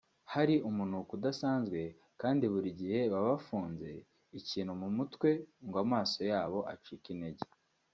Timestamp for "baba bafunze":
3.11-3.89